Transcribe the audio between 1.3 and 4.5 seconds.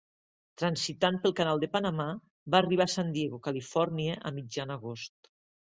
canal de Panamà, va arribar a San Diego, Califòrnia, a